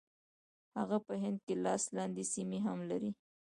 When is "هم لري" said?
2.67-3.11